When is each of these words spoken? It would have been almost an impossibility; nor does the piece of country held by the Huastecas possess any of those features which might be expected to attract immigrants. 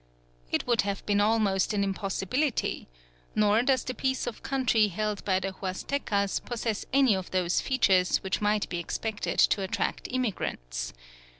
It 0.51 0.65
would 0.65 0.81
have 0.81 1.05
been 1.05 1.21
almost 1.21 1.75
an 1.75 1.83
impossibility; 1.83 2.87
nor 3.35 3.61
does 3.61 3.83
the 3.83 3.93
piece 3.93 4.25
of 4.25 4.41
country 4.41 4.87
held 4.87 5.23
by 5.25 5.39
the 5.39 5.51
Huastecas 5.51 6.39
possess 6.39 6.87
any 6.91 7.15
of 7.15 7.29
those 7.29 7.61
features 7.61 8.17
which 8.23 8.41
might 8.41 8.67
be 8.67 8.79
expected 8.79 9.37
to 9.37 9.61
attract 9.61 10.07
immigrants. 10.09 10.91